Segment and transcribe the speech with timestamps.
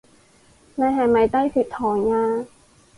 [0.73, 2.45] 你係咪低血糖呀？